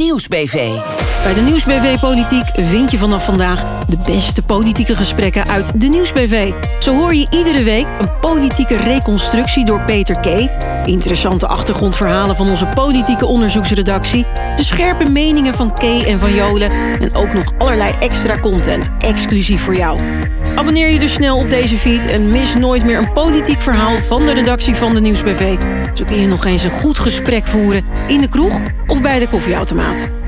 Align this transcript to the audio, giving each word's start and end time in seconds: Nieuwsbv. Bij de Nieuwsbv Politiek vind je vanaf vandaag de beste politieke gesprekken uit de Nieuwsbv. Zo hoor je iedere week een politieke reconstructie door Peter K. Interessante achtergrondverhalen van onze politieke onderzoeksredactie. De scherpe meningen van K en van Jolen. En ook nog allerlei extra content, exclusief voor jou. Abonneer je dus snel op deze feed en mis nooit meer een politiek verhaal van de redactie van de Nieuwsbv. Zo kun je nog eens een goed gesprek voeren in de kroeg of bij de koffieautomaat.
Nieuwsbv. 0.00 0.78
Bij 1.22 1.34
de 1.34 1.40
Nieuwsbv 1.40 2.00
Politiek 2.00 2.44
vind 2.54 2.90
je 2.90 2.98
vanaf 2.98 3.24
vandaag 3.24 3.84
de 3.88 3.96
beste 4.04 4.42
politieke 4.42 4.96
gesprekken 4.96 5.46
uit 5.46 5.80
de 5.80 5.86
Nieuwsbv. 5.86 6.52
Zo 6.78 6.96
hoor 6.96 7.14
je 7.14 7.26
iedere 7.30 7.62
week 7.62 7.86
een 7.98 8.18
politieke 8.20 8.76
reconstructie 8.76 9.64
door 9.64 9.82
Peter 9.82 10.20
K. 10.20 10.26
Interessante 10.84 11.46
achtergrondverhalen 11.46 12.36
van 12.36 12.50
onze 12.50 12.66
politieke 12.66 13.26
onderzoeksredactie. 13.26 14.26
De 14.54 14.62
scherpe 14.62 15.10
meningen 15.10 15.54
van 15.54 15.72
K 15.74 15.82
en 15.82 16.18
van 16.18 16.34
Jolen. 16.34 16.70
En 17.00 17.14
ook 17.14 17.32
nog 17.32 17.44
allerlei 17.58 17.92
extra 17.98 18.38
content, 18.38 18.88
exclusief 18.98 19.62
voor 19.62 19.76
jou. 19.76 20.00
Abonneer 20.54 20.90
je 20.90 20.98
dus 20.98 21.12
snel 21.12 21.36
op 21.36 21.50
deze 21.50 21.76
feed 21.76 22.06
en 22.06 22.28
mis 22.28 22.54
nooit 22.54 22.84
meer 22.84 22.98
een 22.98 23.12
politiek 23.12 23.60
verhaal 23.60 23.96
van 23.96 24.20
de 24.20 24.32
redactie 24.32 24.74
van 24.74 24.94
de 24.94 25.00
Nieuwsbv. 25.00 25.56
Zo 25.94 26.04
kun 26.04 26.20
je 26.20 26.26
nog 26.26 26.44
eens 26.44 26.64
een 26.64 26.70
goed 26.70 26.98
gesprek 26.98 27.46
voeren 27.46 27.84
in 28.06 28.20
de 28.20 28.28
kroeg 28.28 28.60
of 28.86 29.02
bij 29.02 29.18
de 29.18 29.28
koffieautomaat. 29.28 30.19